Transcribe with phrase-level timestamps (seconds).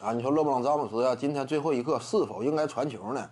[0.00, 3.30] 啊，你说勒布朗詹姆斯啊，今天最后一刻是否应该传球呢？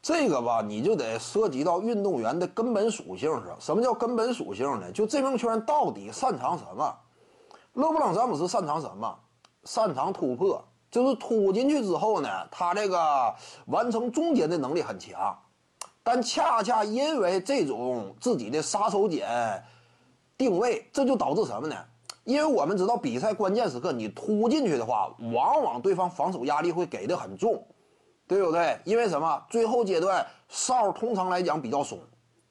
[0.00, 3.54] 这个吧，你就得涉及到运动员的根本属性上。
[3.60, 4.90] 什么叫根本属性呢？
[4.90, 6.96] 就这名球员到底擅长什么？
[7.74, 9.18] 勒布朗詹姆斯擅长什么？
[9.64, 13.34] 擅长突破，就是突进去之后呢，他这个
[13.66, 15.38] 完成终结的能力很强。
[16.02, 19.22] 但恰恰因为这种自己的杀手锏
[20.38, 21.76] 定位，这就导致什么呢？
[22.24, 27.64] 因为我们知道比赛关键时刻你突进去的话，往往对方防守压力会给的很重。
[28.28, 28.78] 对不对？
[28.84, 29.44] 因为什么？
[29.50, 31.98] 最后阶段哨通常来讲比较松，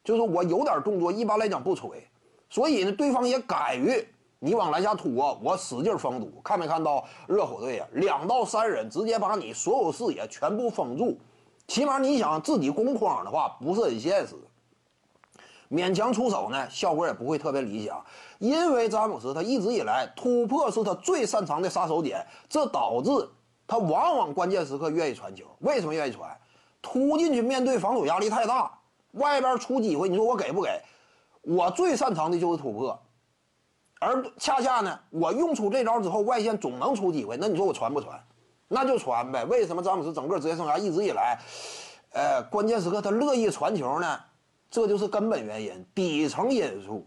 [0.03, 2.07] 就是我有点动作，一般来讲不吹，
[2.51, 4.05] 所以呢，对方也敢于
[4.37, 6.39] 你往篮下突啊，我使劲封堵。
[6.43, 7.87] 看没看到热火队啊？
[7.93, 11.17] 两到三人直接把你所有视野全部封住，
[11.67, 14.35] 起码你想自己攻框的话不是很现实。
[15.71, 18.03] 勉强出手呢，效果也不会特别理想，
[18.39, 23.29] 因为詹姆斯他一直以来突破是他最擅长的杀手锏，这导致。
[23.67, 26.29] 他往往关键时刻愿意传球，为什么愿意传？
[26.81, 28.69] 突进去面对防守压力太大，
[29.11, 30.81] 外边出机会，你说我给不给？
[31.43, 33.01] 我最擅长的就是突破，
[34.01, 38.21] 而恰恰呢，我用出这招之后，外线总能出机会，那你说我传不传？
[38.67, 39.45] 那就传呗。
[39.45, 41.39] 为什么詹姆斯整个职业生涯一直以来，
[42.11, 44.19] 呃，关键时刻他乐意传球呢？
[44.71, 47.05] 这就是根本原因，底层因素。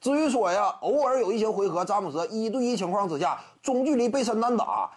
[0.00, 4.90] 至于说呀，偶尔有一些回合，詹姆斯一对一情况之下，中距离背身单打。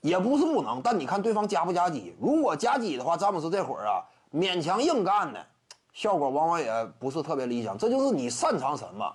[0.00, 2.12] 也不是不能，但你看对方加不加击。
[2.20, 4.02] 如果加击的话，詹姆斯这会儿啊
[4.34, 5.46] 勉强硬干的，
[5.92, 7.78] 效果往往也不是特别理想。
[7.78, 9.14] 这就是你擅长什么。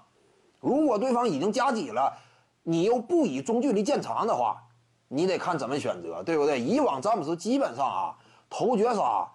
[0.62, 2.18] 如果对方已经加击了，
[2.64, 4.64] 你又不以中距离见长的话，
[5.10, 6.58] 你得看怎么选择，对不对？
[6.58, 8.16] 以往詹姆斯基本上啊
[8.50, 9.30] 投绝杀，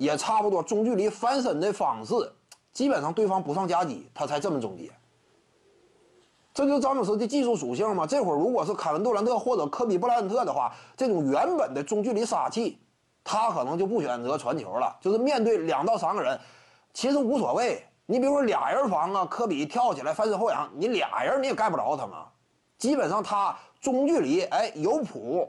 [0.00, 2.14] 也差不多中距离翻身的方式，
[2.72, 4.90] 基本上对方不上夹击，他才这么终结。
[6.54, 8.06] 这就是詹姆斯的技术属性嘛？
[8.06, 12.78] 这会儿如果是凯文杜兰特或者科比布莱恩特的话，这种原本的中距离杀气，
[13.22, 14.96] 他可能就不选择传球了。
[15.02, 16.40] 就是面对两到三个人，
[16.94, 17.84] 其实无所谓。
[18.06, 22.26] 你比如说俩人防啊，科比跳起来翻身后仰，你俩人你也盖不着他嘛。
[22.78, 25.46] 基本上他中距离哎有谱，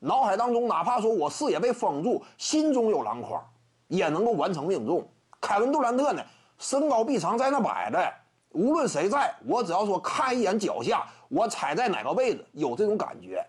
[0.00, 3.42] 脑海当中哪怕说我视野被封住，心中有篮筐，
[3.90, 5.06] 也能够完成命中。
[5.40, 6.22] 凯文杜兰特呢，
[6.58, 8.14] 身高臂长在那摆着。
[8.52, 13.46] 无论谁在，我只要说看一眼脚下，我踩在哪个位置，有这种感觉，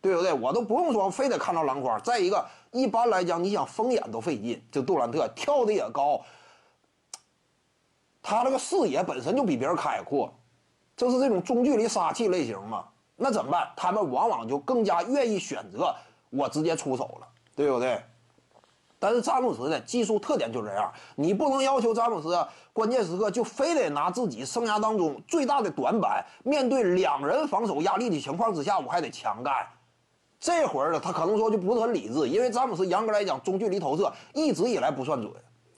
[0.00, 0.32] 对不对？
[0.32, 1.98] 我都不用说，非得看到篮筐。
[2.02, 4.62] 再一个，一般来讲，你想封眼都费劲。
[4.70, 6.20] 这杜兰特跳的也高，
[8.22, 10.32] 他这个视野本身就比别人开阔，
[10.96, 12.84] 就是这种中距离杀气类型嘛。
[13.16, 13.70] 那怎么办？
[13.74, 15.94] 他们往往就更加愿意选择
[16.28, 18.02] 我直接出手了，对不对？
[19.02, 22.38] 但是詹姆斯的技术特点就这样，你不能要求詹姆斯
[22.72, 29.52] 关键时刻就非得拿自己生涯当中最大的短板，面对两人防守压力的情况之下，我还得强干。
[30.38, 35.32] 这会儿呢，他可能说就不是很理智，因为詹姆斯严格来讲中距离投射一直以来不算准，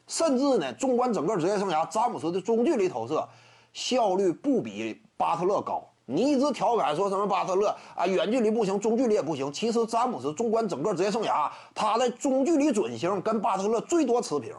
[0.06, 3.27] 甚至呢，纵观整个职业生涯，詹姆斯的中距离投射
[3.73, 5.83] 效率不比巴特勒高。
[6.06, 9.50] 你一直调侃说什么巴特勒啊，远距离不行，中距离也不行。
[9.53, 14.54] 其实詹姆斯纵观整个职业生涯，他的中距离准星跟巴特勒最多持平。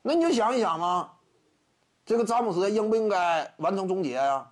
[0.00, 1.10] 那你就想一想嘛，
[2.06, 4.48] 这个詹姆斯应不应该完成终结呀？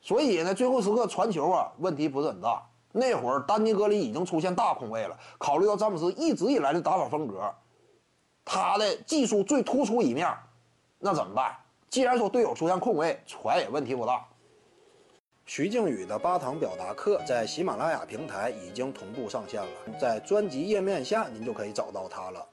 [0.00, 2.64] 所以呢，最后时刻传球啊，问题不是很大。
[2.92, 5.16] 那会儿丹尼格林已经出现大空位了。
[5.38, 7.52] 考虑到詹姆斯一直以来的打法风格，
[8.44, 10.32] 他的技术最突出一面，
[10.98, 11.56] 那怎么办？
[11.90, 14.24] 既然说队友出现空位，传也问题不大。
[15.44, 19.68] 徐静宇的八堂表达课在喜马拉雅平台已经同步上线了，
[20.00, 22.46] 在专辑页面下您就可以找到它了。